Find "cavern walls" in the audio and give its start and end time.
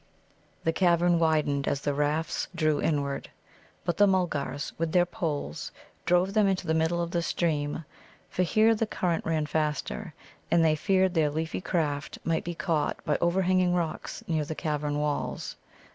14.55-15.55